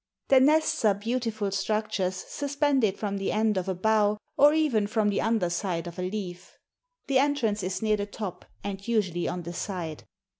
[0.29, 5.09] The nests are beautiful structures suspended from the end of a bough or even from
[5.09, 6.57] the underside of a leaf.
[7.05, 10.05] The entrance is near the top and usually on the side.